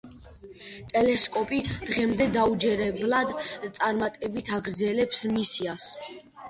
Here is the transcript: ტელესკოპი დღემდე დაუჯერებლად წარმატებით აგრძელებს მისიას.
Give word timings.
ტელესკოპი 0.93 1.59
დღემდე 1.89 2.27
დაუჯერებლად 2.39 3.37
წარმატებით 3.53 4.53
აგრძელებს 4.61 5.25
მისიას. 5.39 5.89